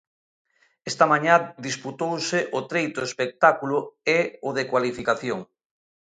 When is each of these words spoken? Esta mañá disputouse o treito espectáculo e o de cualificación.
Esta 0.89 1.05
mañá 1.11 1.35
disputouse 1.67 2.39
o 2.57 2.59
treito 2.71 2.99
espectáculo 3.07 3.77
e 4.17 4.19
o 4.47 4.49
de 4.57 4.63
cualificación. 4.71 5.39